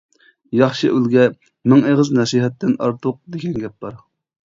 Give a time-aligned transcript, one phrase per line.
[0.59, 1.25] ياخشى ئۈلگە
[1.73, 4.01] مىڭ ئېغىز نەسىھەتتىن ئارتۇق دېگەن گەپ بار.